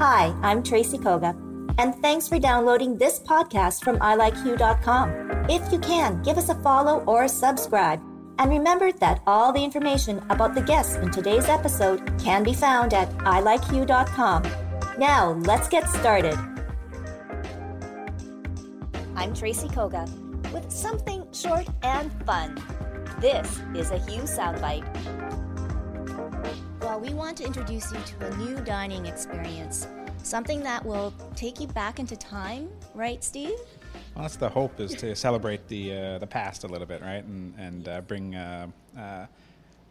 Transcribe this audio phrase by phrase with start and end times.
[0.00, 1.36] Hi, I'm Tracy Koga,
[1.76, 5.44] and thanks for downloading this podcast from ilikeyou.com.
[5.50, 8.00] If you can, give us a follow or a subscribe.
[8.38, 12.94] And remember that all the information about the guests in today's episode can be found
[12.94, 14.44] at ilikeyou.com.
[14.96, 16.38] Now, let's get started.
[19.16, 20.06] I'm Tracy Koga
[20.50, 22.56] with something short and fun.
[23.20, 25.29] This is a Hue Soundbyte.
[26.90, 29.86] Well, we want to introduce you to a new dining experience,
[30.24, 33.54] something that will take you back into time, right, Steve?
[34.16, 37.22] Well, that's the hope is to celebrate the uh, the past a little bit, right,
[37.22, 38.66] and and uh, bring uh,
[38.98, 39.26] uh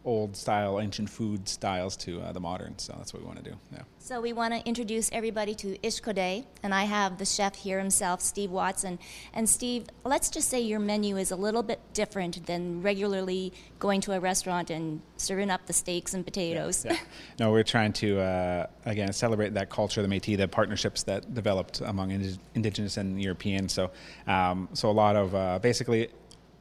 [0.04, 2.78] old style, ancient food styles to uh, the modern.
[2.78, 3.56] So that's what we want to do.
[3.72, 3.82] Yeah.
[3.98, 8.22] So we want to introduce everybody to Ishkode, and I have the chef here himself,
[8.22, 8.98] Steve Watson.
[9.34, 14.00] And Steve, let's just say your menu is a little bit different than regularly going
[14.02, 16.84] to a restaurant and serving up the steaks and potatoes.
[16.84, 16.98] Yeah, yeah.
[17.38, 21.82] No, we're trying to uh, again celebrate that culture, the Métis, the partnerships that developed
[21.82, 22.10] among
[22.54, 23.68] Indigenous and European.
[23.68, 23.90] So,
[24.26, 26.08] um, so a lot of uh, basically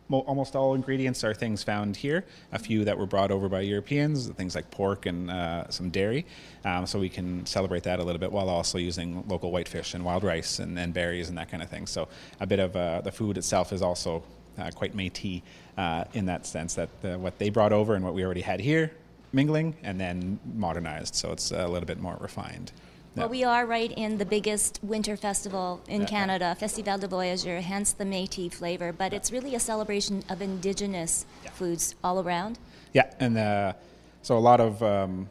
[0.10, 2.26] almost all ingredients are things found here.
[2.52, 6.26] A few that were brought over by Europeans, things like pork and uh, some dairy.
[6.66, 10.04] Um, so we can celebrate that a little bit while also using local whitefish and
[10.04, 11.88] wild rice and, and berries and that kind of thing.
[11.88, 12.08] So
[12.40, 14.24] a bit of uh, the food itself is also
[14.58, 15.42] uh, quite Métis
[15.78, 18.92] uh, in that sense that what they brought over and what we already had here
[19.32, 21.16] mingling and then modernized.
[21.16, 22.72] So it's a little bit more refined.
[23.16, 27.92] Well, we are right in the biggest winter festival in Canada, Festival de Voyageurs, hence
[27.92, 28.94] the Métis flavor.
[28.94, 31.50] But it's really a celebration of indigenous yeah.
[31.52, 32.60] foods all around.
[32.94, 33.74] Yeah, and uh,
[34.22, 35.28] so a lot of um,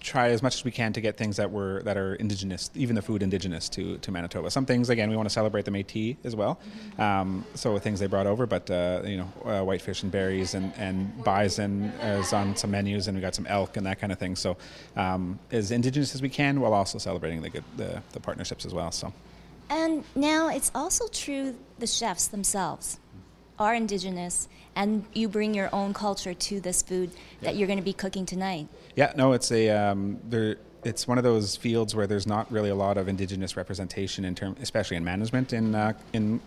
[0.00, 2.94] try as much as we can to get things that were that are indigenous, even
[2.94, 4.50] the food indigenous to, to Manitoba.
[4.50, 6.60] Some things, again, we want to celebrate the Métis as well.
[6.98, 10.72] Um, so things they brought over, but uh, you know, uh, whitefish and berries and,
[10.76, 14.18] and bison is on some menus, and we got some elk and that kind of
[14.18, 14.36] thing.
[14.36, 14.56] So
[14.96, 18.72] um, as indigenous as we can, while also celebrating the good the, the partnerships as
[18.72, 18.92] well.
[18.92, 19.12] So.
[19.68, 22.99] And now it's also true the chefs themselves
[23.60, 27.10] are indigenous and you bring your own culture to this food
[27.42, 28.66] that you're going to be cooking tonight.
[28.96, 30.56] Yeah, no, it's a um, there.
[30.82, 34.34] It's one of those fields where there's not really a lot of indigenous representation in
[34.34, 36.40] term, especially in management in uh, in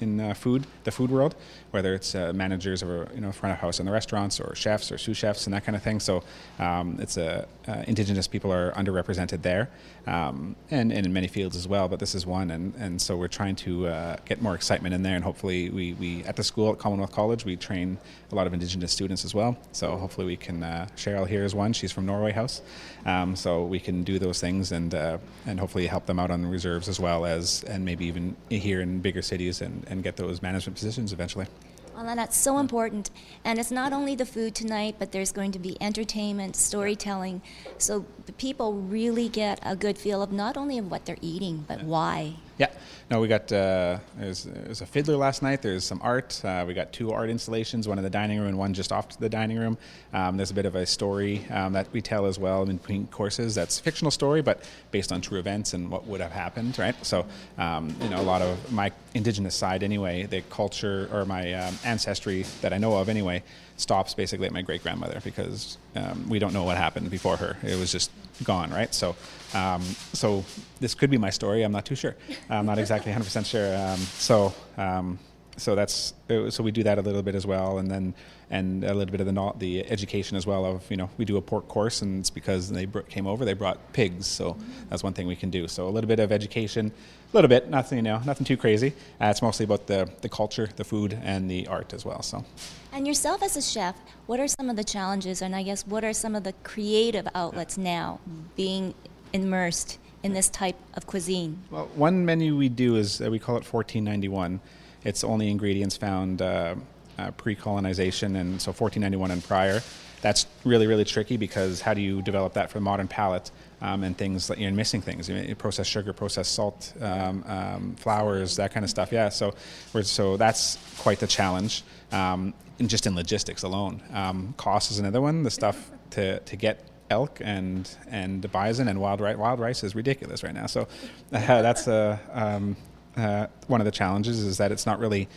[0.00, 1.34] in uh, food, the food world,
[1.70, 4.92] whether it's uh, managers or you know front of house in the restaurants or chefs
[4.92, 6.00] or sous chefs and that kind of thing.
[6.00, 6.22] So
[6.58, 9.68] um, it's a uh, indigenous people are underrepresented there,
[10.06, 11.88] um, and, and in many fields as well.
[11.88, 15.02] But this is one, and, and so we're trying to uh, get more excitement in
[15.02, 17.98] there, and hopefully we, we at the school at Commonwealth College we train
[18.32, 19.56] a lot of indigenous students as well.
[19.72, 20.62] So hopefully we can.
[20.62, 21.72] Uh, Cheryl here is one.
[21.72, 22.62] She's from Norway House,
[23.06, 26.42] um, so we can do those things and uh, and hopefully help them out on
[26.42, 30.16] the reserves as well as and maybe even here in bigger cities and, and get
[30.16, 31.46] those management positions eventually.
[31.94, 33.10] Well, that's so important.
[33.44, 37.42] And it's not only the food tonight, but there's going to be entertainment, storytelling.
[37.76, 41.64] So the people really get a good feel of not only of what they're eating,
[41.66, 42.36] but why.
[42.58, 42.70] Yeah,
[43.10, 45.62] no, we got uh, there's, there's a fiddler last night.
[45.62, 46.44] There's some art.
[46.44, 49.08] Uh, we got two art installations, one in the dining room and one just off
[49.10, 49.78] to the dining room.
[50.12, 53.06] Um, there's a bit of a story um, that we tell as well in between
[53.06, 53.54] courses.
[53.54, 56.94] That's a fictional story, but based on true events and what would have happened, right?
[57.06, 57.24] So,
[57.56, 61.78] um, you know, a lot of my indigenous side anyway, the culture or my um,
[61.84, 63.42] ancestry that I know of anyway,
[63.78, 67.56] stops basically at my great grandmother because um, we don't know what happened before her.
[67.62, 68.10] It was just
[68.44, 68.94] gone, right?
[68.94, 69.16] So,
[69.54, 69.82] um,
[70.12, 70.44] so
[70.80, 71.62] this could be my story.
[71.62, 72.14] I'm not too sure.
[72.48, 73.76] I'm not exactly 100% sure.
[73.76, 75.18] Um, so, um,
[75.58, 76.14] so that's
[76.48, 78.14] so we do that a little bit as well, and then
[78.50, 80.64] and a little bit of the the education as well.
[80.64, 83.52] Of you know we do a pork course, and it's because they came over, they
[83.52, 84.56] brought pigs, so
[84.88, 85.68] that's one thing we can do.
[85.68, 86.92] So a little bit of education,
[87.32, 88.94] a little bit, nothing you know, nothing too crazy.
[89.20, 92.22] Uh, it's mostly about the the culture, the food, and the art as well.
[92.22, 92.44] So.
[92.92, 93.96] And yourself as a chef,
[94.26, 97.28] what are some of the challenges, and I guess what are some of the creative
[97.34, 98.20] outlets now
[98.56, 98.94] being
[99.32, 101.62] immersed in this type of cuisine?
[101.70, 104.60] Well, one menu we do is uh, we call it 1491.
[105.04, 106.74] It's only ingredients found uh,
[107.18, 109.80] uh, pre-colonization, and so 1491 and prior.
[110.20, 113.50] That's really really tricky because how do you develop that for the modern palate?
[113.80, 117.94] Um, and things like you're missing things, you know, processed sugar, processed salt, um, um,
[117.94, 119.12] flours, that kind of stuff.
[119.12, 119.54] Yeah, so
[120.02, 122.54] so that's quite the challenge, um,
[122.84, 124.02] just in logistics alone.
[124.12, 125.44] Um, cost is another one.
[125.44, 129.36] The stuff to to get elk and and bison and wild rice.
[129.36, 130.66] Wild rice is ridiculous right now.
[130.66, 130.86] So uh,
[131.62, 132.76] that's a um,
[133.18, 135.28] uh, one of the challenges is that it's not really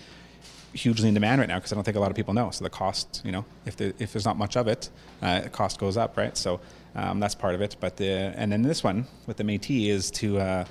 [0.74, 2.50] hugely in demand right now because I don't think a lot of people know.
[2.52, 4.90] So the cost, you know, if the, if there's not much of it,
[5.22, 6.38] uh, cost goes up, right?
[6.38, 6.62] So
[6.96, 7.76] um, that's part of it.
[7.80, 10.66] But the and then this one with the Métis is to uh,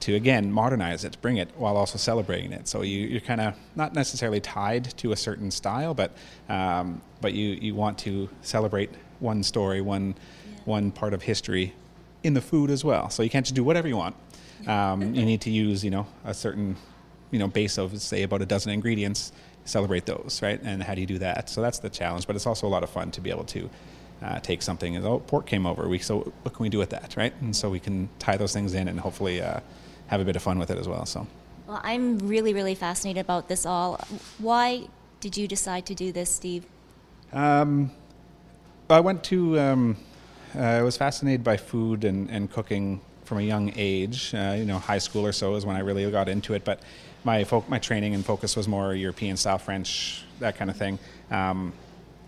[0.00, 2.66] to again modernize it, bring it while also celebrating it.
[2.66, 6.12] So you, you're kind of not necessarily tied to a certain style, but
[6.48, 10.14] um, but you you want to celebrate one story, one
[10.64, 11.74] one part of history
[12.22, 13.10] in the food as well.
[13.10, 14.14] So you can't just do whatever you want.
[14.66, 16.76] Um, you need to use, you know, a certain,
[17.30, 19.32] you know, base of say about a dozen ingredients.
[19.64, 20.60] Celebrate those, right?
[20.62, 21.48] And how do you do that?
[21.48, 22.26] So that's the challenge.
[22.26, 23.70] But it's also a lot of fun to be able to
[24.22, 25.88] uh, take something and oh, pork came over.
[25.88, 27.32] We so what can we do with that, right?
[27.40, 29.60] And so we can tie those things in and hopefully uh,
[30.08, 31.06] have a bit of fun with it as well.
[31.06, 31.26] So.
[31.66, 34.00] Well, I'm really, really fascinated about this all.
[34.38, 34.88] Why
[35.20, 36.66] did you decide to do this, Steve?
[37.32, 37.92] Um,
[38.90, 39.58] I went to.
[39.58, 39.96] Um,
[40.54, 43.00] uh, I was fascinated by food and, and cooking
[43.32, 44.34] from a young age.
[44.34, 46.66] Uh, you know, high school or so is when I really got into it.
[46.66, 46.80] But
[47.24, 50.98] my my training and focus was more European style, French, that kind of thing.
[51.30, 51.72] Um,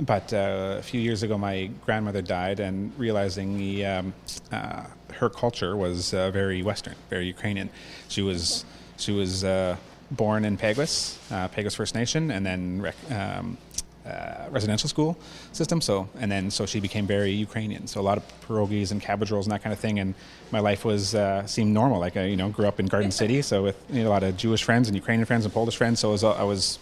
[0.01, 4.15] but uh, a few years ago, my grandmother died, and realizing the, um,
[4.51, 4.85] uh,
[5.21, 7.69] her culture was uh, very Western, very Ukrainian.
[8.09, 8.65] She was
[8.97, 9.77] she was uh,
[10.11, 13.59] born in Peguis, uh, Peguis First Nation, and then rec- um,
[14.07, 15.17] uh, residential school
[15.53, 15.81] system.
[15.81, 17.87] So and then so she became very Ukrainian.
[17.87, 19.99] So a lot of pierogies and cabbage rolls and that kind of thing.
[19.99, 20.15] And
[20.51, 22.01] my life was uh, seemed normal.
[22.01, 24.23] Like I you know grew up in Garden City, so with you know, a lot
[24.23, 26.01] of Jewish friends and Ukrainian friends and Polish friends.
[26.01, 26.79] So it was, I was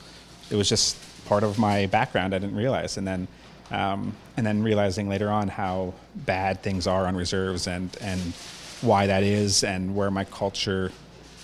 [0.50, 0.96] it was just
[1.26, 2.34] part of my background.
[2.34, 3.28] I didn't realize, and then.
[3.70, 8.20] Um, and then realizing later on how bad things are on reserves and, and
[8.82, 10.92] why that is and where my culture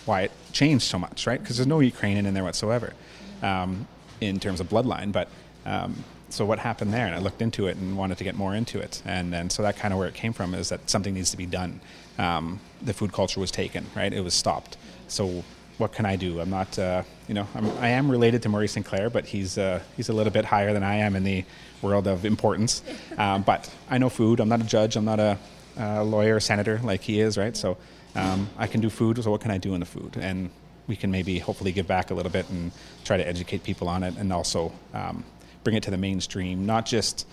[0.08, 1.40] why it changed so much, right?
[1.40, 2.94] Because there's no Ukrainian in there whatsoever
[3.42, 3.86] um,
[4.20, 5.12] in terms of bloodline.
[5.12, 5.28] But
[5.68, 7.06] um, so what happened there?
[7.06, 9.02] And I looked into it and wanted to get more into it.
[9.04, 11.36] And and so that kind of where it came from is that something needs to
[11.36, 11.80] be done.
[12.18, 14.12] Um, the food culture was taken, right?
[14.12, 14.76] It was stopped.
[15.08, 15.44] So
[15.78, 16.40] what can I do?
[16.40, 19.80] I'm not, uh, you know, I'm, I am related to Murray Sinclair, but he's uh,
[19.96, 21.44] he's a little bit higher than I am in the
[21.82, 22.82] world of importance.
[23.18, 24.38] Um, but I know food.
[24.38, 24.94] I'm not a judge.
[24.94, 25.36] I'm not a,
[25.76, 27.56] a lawyer, senator like he is, right?
[27.56, 27.76] So
[28.14, 29.20] um, I can do food.
[29.24, 30.16] So what can I do in the food?
[30.20, 30.50] And
[30.86, 32.70] we can maybe hopefully give back a little bit and
[33.04, 35.24] try to educate people on it, and also um,
[35.64, 36.66] bring it to the mainstream.
[36.66, 37.26] Not just,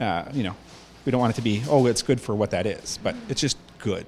[0.00, 0.56] uh, you know,
[1.04, 3.40] we don't want it to be oh it's good for what that is, but it's
[3.40, 4.06] just good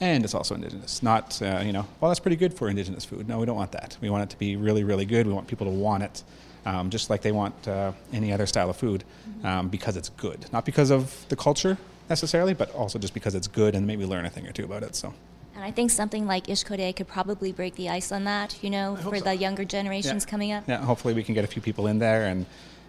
[0.00, 1.02] and it's also indigenous.
[1.02, 3.28] Not, uh, you know, well, that's pretty good for indigenous food.
[3.28, 3.96] No, we don't want that.
[4.00, 5.26] We want it to be really, really good.
[5.26, 6.22] We want people to want it,
[6.64, 9.04] um, just like they want uh, any other style of food,
[9.44, 10.46] um, because it's good.
[10.52, 11.78] Not because of the culture
[12.08, 14.82] necessarily, but also just because it's good and maybe learn a thing or two about
[14.82, 14.94] it.
[14.94, 15.14] So.
[15.54, 18.96] And I think something like Ishkode could probably break the ice on that, you know,
[18.96, 19.24] for so.
[19.24, 20.30] the younger generations yeah.
[20.30, 20.64] coming up.
[20.68, 22.44] Yeah, hopefully we can get a few people in there, and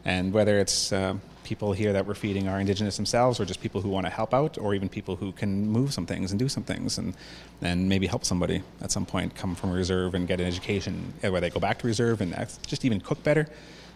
[0.07, 3.81] and whether it's um, people here that we're feeding are indigenous themselves, or just people
[3.81, 6.49] who want to help out, or even people who can move some things and do
[6.49, 7.13] some things, and
[7.61, 11.31] and maybe help somebody at some point come from reserve and get an education, uh,
[11.31, 12.33] where they go back to reserve and
[12.65, 13.47] just even cook better,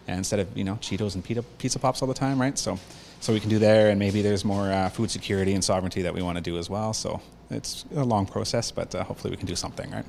[0.06, 2.58] instead of you know Cheetos and pizza, pizza pops all the time, right?
[2.58, 2.78] So
[3.20, 6.12] so we can do there, and maybe there's more uh, food security and sovereignty that
[6.12, 6.92] we want to do as well.
[6.92, 10.04] So it's a long process, but uh, hopefully we can do something, right?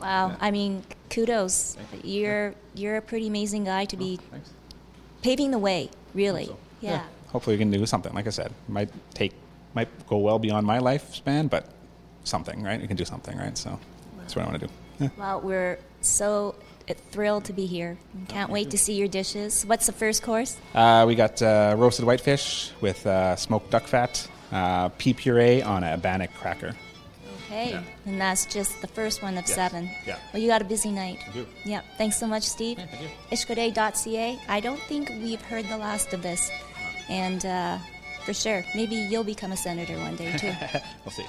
[0.00, 0.36] Wow, yeah.
[0.40, 1.76] I mean, kudos.
[2.02, 4.38] You're you're a pretty amazing guy to be oh,
[5.22, 6.46] paving the way, really.
[6.46, 6.58] So.
[6.80, 6.90] Yeah.
[6.90, 7.04] yeah.
[7.28, 8.12] Hopefully we can do something.
[8.12, 9.32] Like I said, might take
[9.74, 11.66] might go well beyond my lifespan, but
[12.24, 12.80] something, right?
[12.80, 13.56] We can do something, right?
[13.56, 13.78] So
[14.18, 14.72] that's what I want to do.
[15.00, 15.08] Yeah.
[15.16, 16.54] Well, we're so
[17.10, 17.96] thrilled to be here.
[18.28, 19.64] Can't wait to see your dishes.
[19.64, 20.56] What's the first course?
[20.74, 25.84] Uh, we got uh, roasted whitefish with uh, smoked duck fat, uh, pea puree on
[25.84, 26.74] a bannock cracker.
[27.52, 27.82] Okay, yeah.
[28.06, 29.54] and that's just the first one of yes.
[29.54, 29.90] seven.
[30.06, 30.16] Yeah.
[30.32, 31.18] Well, you got a busy night.
[31.28, 31.46] I do.
[31.66, 31.82] Yeah.
[31.98, 32.78] Thanks so much, Steve.
[32.78, 33.08] Yeah, thank you.
[33.30, 34.40] Ishkode.ca.
[34.48, 36.50] I don't think we've heard the last of this,
[37.10, 37.76] and uh,
[38.24, 40.54] for sure, maybe you'll become a senator one day too.
[41.04, 41.26] we'll see.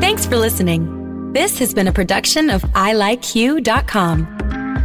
[0.00, 1.03] Thanks for listening.
[1.34, 4.24] This has been a production of ilikeyou.com.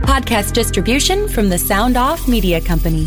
[0.01, 3.05] Podcast distribution from the Sound Off Media Company.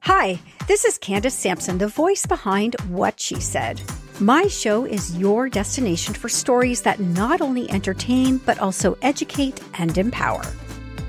[0.00, 3.82] Hi, this is Candace Sampson, the voice behind What She Said.
[4.18, 9.98] My show is your destination for stories that not only entertain, but also educate and
[9.98, 10.40] empower.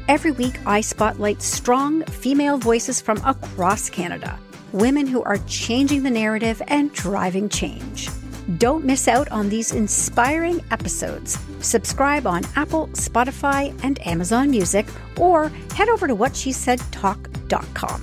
[0.10, 4.38] Every week, I spotlight strong female voices from across Canada
[4.74, 8.10] women who are changing the narrative and driving change.
[8.58, 11.38] Don't miss out on these inspiring episodes.
[11.62, 14.86] Subscribe on Apple, Spotify, and Amazon Music,
[15.18, 18.02] or head over to whatshesaidtalk.com.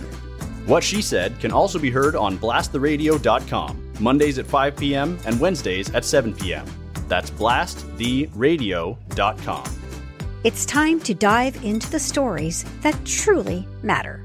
[0.66, 5.18] What She Said can also be heard on blasttheradio.com, Mondays at 5 p.m.
[5.26, 6.66] and Wednesdays at 7 p.m.
[7.08, 9.64] That's blasttheradio.com.
[10.42, 14.24] It's time to dive into the stories that truly matter.